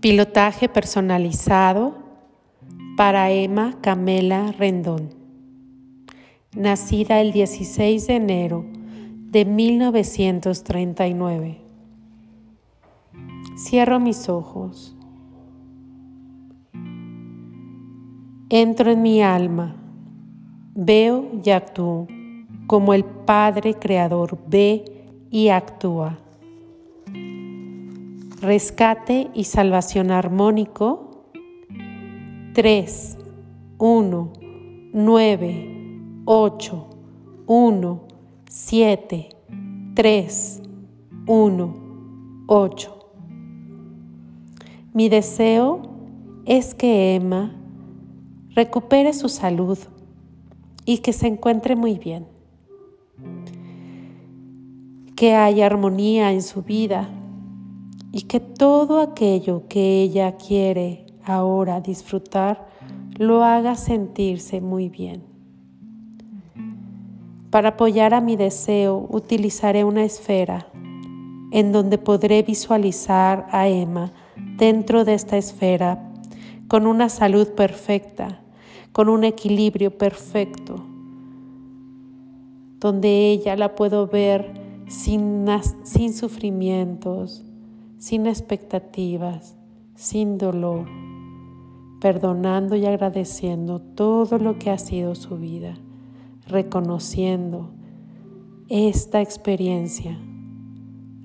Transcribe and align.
Pilotaje 0.00 0.68
personalizado 0.68 1.94
para 2.96 3.30
Emma 3.30 3.76
Camela 3.82 4.50
Rendón. 4.52 5.10
Nacida 6.56 7.20
el 7.20 7.32
16 7.32 8.06
de 8.06 8.16
enero 8.16 8.64
de 9.30 9.44
1939. 9.44 11.58
Cierro 13.58 14.00
mis 14.00 14.30
ojos. 14.30 14.96
Entro 18.48 18.92
en 18.92 19.02
mi 19.02 19.22
alma. 19.22 19.76
Veo 20.74 21.28
y 21.44 21.50
actúo 21.50 22.06
como 22.66 22.94
el 22.94 23.04
Padre 23.04 23.74
Creador 23.74 24.38
ve 24.46 25.04
y 25.30 25.48
actúa. 25.48 26.18
Rescate 28.40 29.30
y 29.34 29.44
salvación 29.44 30.10
armónico. 30.10 31.26
3, 32.54 33.18
1, 33.76 34.32
9, 34.94 36.22
8, 36.24 36.90
1, 37.46 38.02
7, 38.48 39.28
3, 39.94 40.62
1, 41.26 41.74
8. 42.46 42.98
Mi 44.94 45.10
deseo 45.10 45.82
es 46.46 46.74
que 46.74 47.16
Emma 47.16 47.54
recupere 48.54 49.12
su 49.12 49.28
salud 49.28 49.78
y 50.86 50.98
que 50.98 51.12
se 51.12 51.26
encuentre 51.26 51.76
muy 51.76 51.98
bien. 51.98 52.26
Que 55.14 55.34
haya 55.34 55.66
armonía 55.66 56.32
en 56.32 56.40
su 56.40 56.62
vida 56.62 57.10
y 58.12 58.22
que 58.22 58.40
todo 58.40 59.00
aquello 59.00 59.64
que 59.68 60.02
ella 60.02 60.36
quiere 60.36 61.06
ahora 61.24 61.80
disfrutar 61.80 62.66
lo 63.16 63.44
haga 63.44 63.76
sentirse 63.76 64.60
muy 64.60 64.88
bien. 64.88 65.22
Para 67.50 67.70
apoyar 67.70 68.14
a 68.14 68.20
mi 68.20 68.36
deseo 68.36 69.06
utilizaré 69.10 69.84
una 69.84 70.04
esfera 70.04 70.68
en 71.52 71.72
donde 71.72 71.98
podré 71.98 72.42
visualizar 72.42 73.46
a 73.50 73.68
Emma 73.68 74.12
dentro 74.56 75.04
de 75.04 75.14
esta 75.14 75.36
esfera 75.36 76.12
con 76.68 76.86
una 76.86 77.08
salud 77.08 77.48
perfecta, 77.48 78.40
con 78.92 79.08
un 79.08 79.24
equilibrio 79.24 79.98
perfecto, 79.98 80.84
donde 82.78 83.30
ella 83.30 83.56
la 83.56 83.74
puedo 83.74 84.06
ver 84.06 84.54
sin, 84.86 85.46
sin 85.82 86.14
sufrimientos, 86.14 87.44
sin 88.00 88.26
expectativas, 88.26 89.58
sin 89.94 90.38
dolor, 90.38 90.86
perdonando 92.00 92.74
y 92.74 92.86
agradeciendo 92.86 93.78
todo 93.78 94.38
lo 94.38 94.58
que 94.58 94.70
ha 94.70 94.78
sido 94.78 95.14
su 95.14 95.36
vida, 95.36 95.76
reconociendo 96.46 97.72
esta 98.70 99.20
experiencia, 99.20 100.18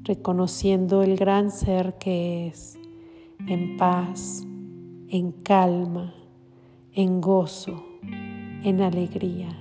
reconociendo 0.03 1.01
el 1.01 1.15
gran 1.15 1.49
ser 1.49 1.97
que 1.97 2.47
es, 2.47 2.77
en 3.47 3.77
paz, 3.77 4.45
en 5.07 5.31
calma, 5.31 6.13
en 6.91 7.21
gozo, 7.21 7.85
en 8.63 8.81
alegría. 8.81 9.57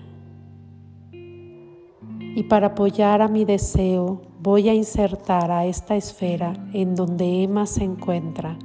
Y 1.12 2.42
para 2.48 2.68
apoyar 2.68 3.22
a 3.22 3.28
mi 3.28 3.44
deseo, 3.44 4.33
voy 4.44 4.68
a 4.68 4.74
insertar 4.74 5.50
a 5.50 5.64
esta 5.64 5.96
esfera 5.96 6.52
en 6.74 6.94
donde 6.94 7.42
Emma 7.44 7.64
se 7.64 7.82
encuentra 7.82 8.58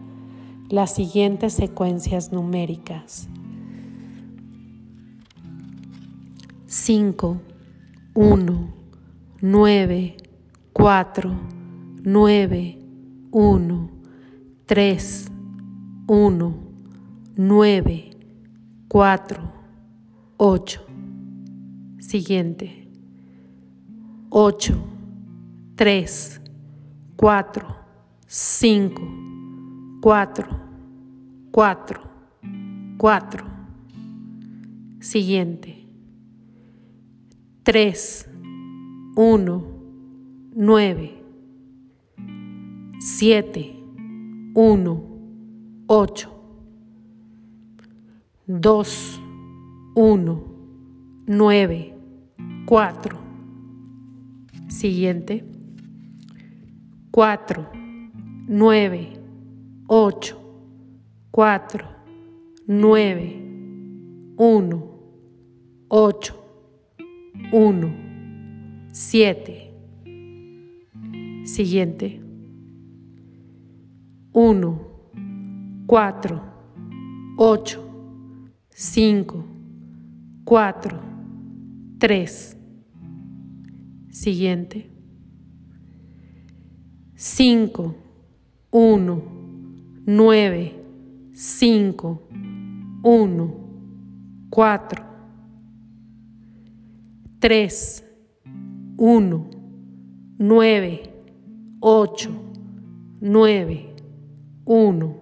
las 0.68 0.94
siguientes 0.94 1.54
secuencias 1.54 2.34
numéricas. 2.34 3.30
5, 6.66 7.42
1, 8.14 8.74
9, 9.40 10.18
4, 10.74 11.40
9, 12.04 12.80
1, 13.32 13.90
3, 14.66 15.32
1, 16.08 16.56
9, 17.38 18.10
4, 18.90 19.54
8. 20.36 20.86
Siguiente. 22.00 22.90
8, 24.30 24.99
3, 25.80 26.42
4, 27.16 27.66
5, 28.28 29.02
4, 30.02 30.48
4, 31.52 32.02
4. 32.98 33.46
Siguiente. 35.00 35.88
3, 37.64 38.30
1, 39.16 39.64
9, 40.54 41.24
7, 43.00 43.76
1, 44.54 45.04
8, 45.88 46.30
2, 48.48 49.22
1, 49.96 50.44
9, 51.26 51.94
4, 52.66 53.20
Siguiente. 54.68 55.59
4, 57.20 57.68
9, 58.48 59.20
8, 59.88 60.38
4, 61.32 61.86
9, 62.66 64.36
1, 64.38 64.84
8, 65.90 66.34
1, 67.52 68.88
7. 68.94 69.74
Siguiente. 71.44 72.22
1, 74.32 74.80
4, 75.88 76.42
8, 77.38 77.80
5, 78.70 79.46
4, 80.46 81.00
3, 82.00 82.58
Siguiente. 84.10 84.99
5, 87.22 87.96
1, 88.72 89.22
9, 90.06 90.74
5, 91.34 92.22
1, 93.04 93.54
4, 94.50 95.06
3, 97.42 97.70
1, 98.96 99.50
9, 100.38 101.14
8, 101.82 102.30
9, 103.20 103.96
1. 104.64 105.16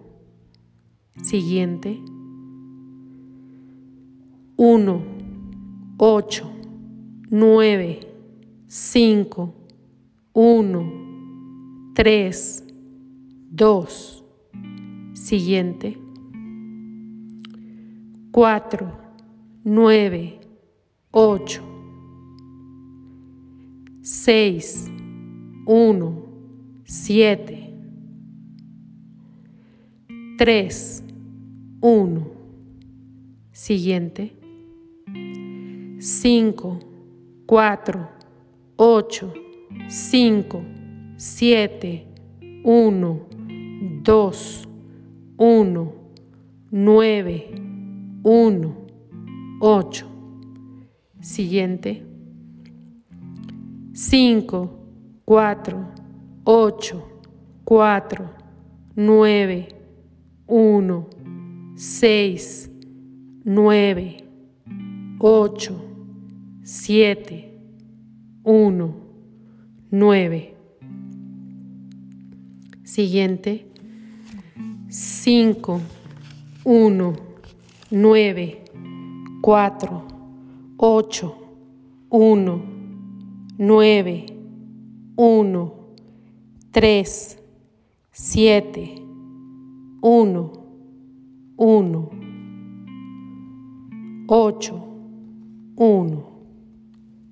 Siguiente. 1.23 1.99
1, 4.55 5.01
8, 5.97 6.43
9, 7.31 7.99
5, 8.67 9.53
1, 10.33 11.06
3, 11.97 12.63
2. 13.49 14.23
Siguiente. 15.15 15.97
4, 18.29 18.99
9, 19.63 20.39
8, 21.09 21.63
6, 24.03 24.91
1, 25.65 26.23
7, 26.85 27.73
3, 30.37 31.03
1. 31.81 32.31
Siguiente. 33.51 34.37
5, 35.99 36.79
4, 37.47 38.09
8, 38.75 39.33
5, 39.89 40.76
7, 41.17 42.05
1, 42.63 44.01
2, 44.03 44.67
1, 45.37 45.93
9, 46.71 47.51
1, 48.23 48.75
8. 49.59 50.05
Siguiente. 51.19 52.05
5, 53.93 54.69
4, 55.25 55.87
8, 56.45 57.03
4, 57.65 58.29
9, 58.95 59.67
1, 60.45 61.05
6, 61.75 62.71
9, 63.43 64.17
8, 65.19 65.71
7, 66.63 67.59
1, 68.43 68.93
9. 69.89 70.56
Siguiente. 72.87 73.65
5, 74.87 75.81
1, 76.63 77.13
9, 77.91 78.63
4, 79.41 80.03
8, 80.77 81.35
1, 82.09 82.63
9, 83.57 84.25
1, 85.17 85.73
3, 86.71 87.37
7, 88.09 88.95
1, 90.01 90.51
1, 91.57 92.09
8, 94.29 94.87
1. 95.75 96.25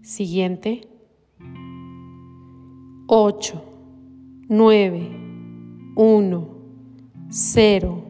Siguiente. 0.01 0.81
8, 3.07 3.63
9, 4.49 5.24
1, 5.95 6.47
0, 7.29 8.03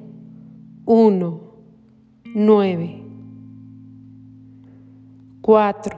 1, 0.85 1.41
9, 2.33 3.03
4, 5.43 5.97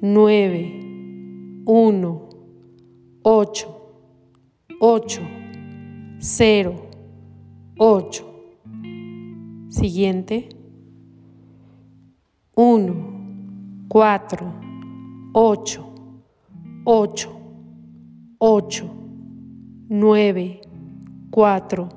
9, 0.00 1.62
1, 1.66 2.20
8, 3.22 3.66
8, 4.80 5.20
0, 6.18 6.88
8. 7.78 8.24
Siguiente. 9.68 10.48
1, 12.54 13.86
4, 13.88 14.52
8, 15.34 15.80
8, 16.86 17.28
8, 18.38 18.90
9, 19.90 20.63
4, 21.34 21.88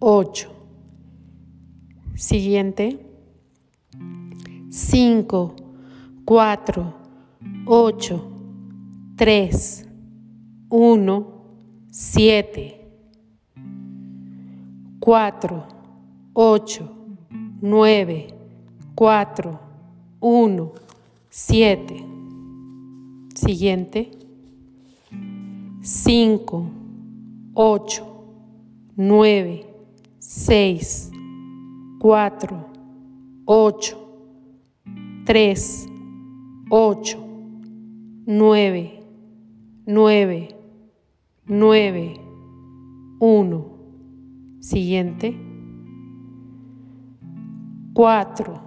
8. 0.00 0.48
Siguiente. 2.16 2.98
5, 4.68 5.54
4, 6.24 6.94
8, 7.66 8.32
3, 9.14 9.86
1, 10.70 11.26
7, 11.88 12.80
4, 14.98 15.66
8, 16.32 16.90
9, 17.60 18.34
4, 18.96 19.60
1, 20.18 20.72
7. 21.30 22.04
Siguiente. 23.36 24.10
5, 25.80 26.70
8, 27.54 28.13
9, 28.96 29.66
6, 30.20 31.10
4, 32.00 32.66
8, 33.44 33.96
3, 35.26 35.88
8, 36.70 37.18
9, 38.26 39.02
9, 39.86 40.48
9, 41.46 42.20
1. 43.18 43.64
Siguiente. 44.60 45.34
4, 47.94 48.60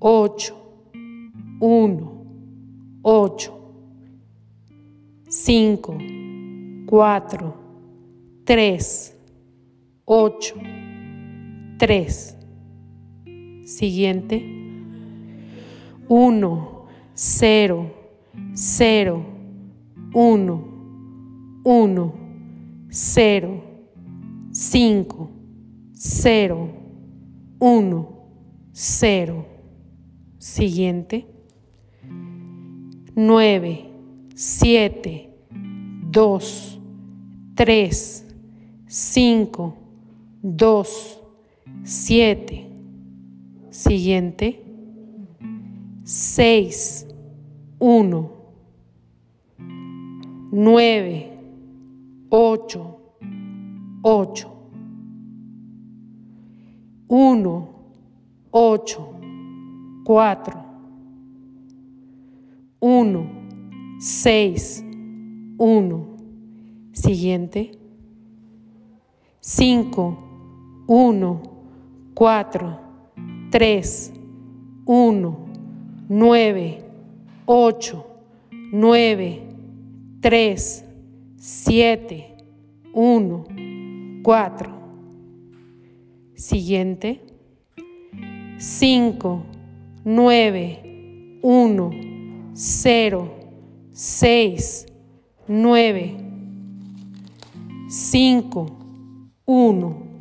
8, 0.00 0.54
1, 1.60 2.26
8, 3.02 3.52
5, 5.28 5.98
4, 6.86 7.54
3, 8.44 9.15
8, 10.08 10.54
3. 11.78 12.38
Siguiente. 13.64 14.40
1, 16.08 16.86
0, 17.12 17.90
0, 18.54 19.26
1, 20.14 20.64
1, 21.64 22.14
0, 22.88 23.62
5, 24.52 25.30
0, 25.92 26.68
1, 27.58 28.08
0. 28.72 29.46
Siguiente. 30.38 31.26
9, 33.16 33.90
7, 34.36 35.30
2, 36.12 36.80
3, 37.56 38.24
5, 38.86 39.85
2, 40.42 41.22
7. 41.84 42.66
Siguiente. 43.70 44.62
6, 46.04 47.08
1, 47.80 48.30
9, 50.52 51.32
8, 52.30 53.00
8, 54.02 54.52
1, 57.08 57.68
8, 58.52 59.14
4, 60.04 60.64
1, 62.80 63.30
6, 63.98 64.84
1. 65.58 66.16
Siguiente. 66.92 67.72
5, 69.40 70.25
1, 70.88 71.42
4, 72.14 72.80
3, 73.50 73.82
1, 74.84 75.36
9, 76.08 76.84
8, 77.46 78.06
9, 78.72 79.42
3, 80.20 80.56
7, 81.36 82.36
1, 82.92 84.22
4. 84.22 84.70
Siguiente. 86.36 87.20
5, 88.58 89.42
9, 90.04 91.40
1, 91.42 92.52
0, 92.54 93.30
6, 93.92 94.86
9, 95.48 96.16
5, 97.88 98.66
1. 99.46 100.15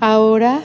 Ahora 0.00 0.60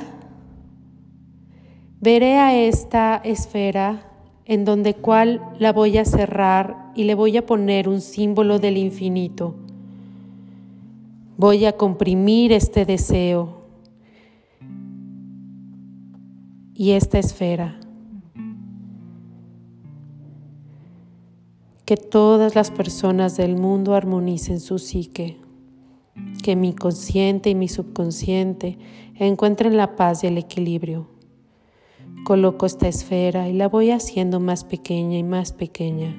veré 2.00 2.38
a 2.38 2.56
esta 2.56 3.16
esfera 3.16 4.12
en 4.46 4.64
donde 4.64 4.94
cual 4.94 5.42
la 5.58 5.74
voy 5.74 5.98
a 5.98 6.06
cerrar 6.06 6.92
y 6.96 7.06
le 7.06 7.16
voy 7.16 7.38
a 7.38 7.46
poner 7.46 7.90
un 7.90 8.02
símbolo 8.02 8.60
del 8.60 8.78
infinito. 8.78 9.56
Voy 11.38 11.66
a 11.66 11.76
comprimir 11.76 12.52
este 12.52 12.86
deseo 12.86 13.64
y 16.76 16.92
esta 16.92 17.18
esfera. 17.18 17.80
Que 21.86 21.98
todas 21.98 22.54
las 22.54 22.70
personas 22.70 23.36
del 23.36 23.56
mundo 23.56 23.96
armonicen 23.96 24.60
su 24.60 24.78
psique. 24.78 25.43
Que 26.44 26.56
mi 26.56 26.74
consciente 26.74 27.50
y 27.50 27.56
mi 27.56 27.68
subconsciente 27.68 28.78
encuentren 29.16 29.78
la 29.78 29.96
paz 29.96 30.24
y 30.24 30.28
el 30.28 30.38
equilibrio. 30.38 31.08
Coloco 32.26 32.66
esta 32.66 32.88
esfera 32.88 33.50
y 33.50 33.54
la 33.54 33.68
voy 33.68 33.92
haciendo 33.92 34.40
más 34.40 34.64
pequeña 34.64 35.18
y 35.18 35.24
más 35.24 35.52
pequeña 35.54 36.16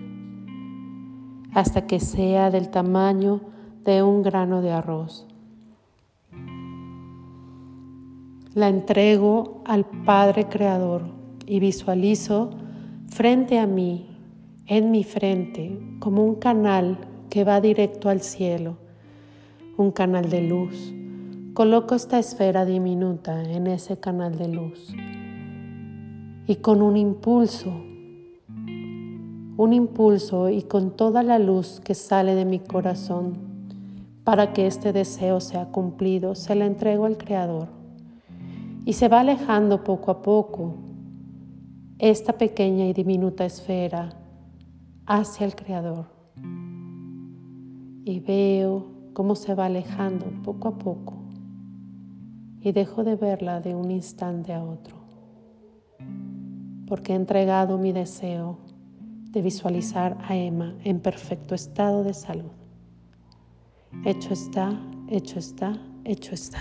hasta 1.54 1.86
que 1.86 2.00
sea 2.00 2.50
del 2.50 2.68
tamaño 2.68 3.40
de 3.84 4.02
un 4.02 4.22
grano 4.22 4.60
de 4.60 4.72
arroz. 4.72 5.26
La 8.54 8.68
entrego 8.68 9.62
al 9.64 9.84
Padre 9.84 10.48
Creador 10.48 11.02
y 11.46 11.60
visualizo 11.60 12.50
frente 13.08 13.58
a 13.58 13.66
mí, 13.66 14.08
en 14.66 14.90
mi 14.90 15.04
frente, 15.04 15.78
como 16.00 16.24
un 16.24 16.36
canal 16.36 16.98
que 17.30 17.44
va 17.44 17.60
directo 17.60 18.08
al 18.08 18.20
cielo, 18.20 18.78
un 19.76 19.90
canal 19.90 20.30
de 20.30 20.42
luz. 20.42 20.94
Coloco 21.54 21.94
esta 21.94 22.18
esfera 22.18 22.64
diminuta 22.64 23.42
en 23.42 23.66
ese 23.66 23.98
canal 23.98 24.36
de 24.36 24.48
luz 24.48 24.94
y 26.46 26.56
con 26.56 26.82
un 26.82 26.96
impulso, 26.96 27.70
un 29.56 29.72
impulso 29.72 30.50
y 30.50 30.62
con 30.62 30.90
toda 30.90 31.22
la 31.22 31.38
luz 31.38 31.80
que 31.80 31.94
sale 31.94 32.34
de 32.34 32.44
mi 32.44 32.58
corazón 32.58 33.54
para 34.24 34.52
que 34.52 34.66
este 34.66 34.92
deseo 34.92 35.40
sea 35.40 35.66
cumplido, 35.66 36.34
se 36.34 36.54
la 36.54 36.66
entrego 36.66 37.04
al 37.04 37.18
Creador. 37.18 37.68
Y 38.86 38.94
se 38.94 39.08
va 39.08 39.20
alejando 39.20 39.84
poco 39.84 40.10
a 40.10 40.22
poco 40.22 40.74
esta 41.98 42.34
pequeña 42.34 42.86
y 42.86 42.92
diminuta 42.92 43.44
esfera 43.44 44.10
hacia 45.06 45.46
el 45.46 45.54
Creador. 45.54 46.06
Y 48.04 48.20
veo 48.20 48.93
cómo 49.14 49.36
se 49.36 49.54
va 49.54 49.66
alejando 49.66 50.26
poco 50.42 50.68
a 50.68 50.78
poco 50.78 51.14
y 52.60 52.72
dejo 52.72 53.04
de 53.04 53.16
verla 53.16 53.60
de 53.60 53.74
un 53.74 53.90
instante 53.90 54.52
a 54.52 54.62
otro, 54.62 54.96
porque 56.86 57.12
he 57.12 57.16
entregado 57.16 57.78
mi 57.78 57.92
deseo 57.92 58.58
de 59.30 59.40
visualizar 59.40 60.18
a 60.28 60.36
Emma 60.36 60.74
en 60.84 61.00
perfecto 61.00 61.54
estado 61.54 62.04
de 62.04 62.14
salud. 62.14 62.52
Hecho 64.04 64.32
está, 64.32 64.78
hecho 65.08 65.38
está, 65.38 65.78
hecho 66.04 66.34
está. 66.34 66.60